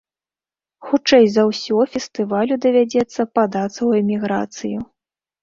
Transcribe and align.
Хутчэй 0.87 1.25
за 1.35 1.43
ўсё, 1.49 1.77
фестывалю 1.97 2.57
давядзецца 2.65 3.21
падацца 3.37 3.77
ў 3.89 4.03
эміграцыю. 4.03 4.79